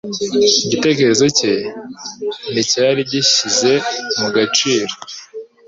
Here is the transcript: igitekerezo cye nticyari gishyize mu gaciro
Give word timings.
igitekerezo 0.65 1.25
cye 1.37 1.53
nticyari 2.51 3.01
gishyize 3.11 3.71
mu 4.19 4.27
gaciro 4.35 4.93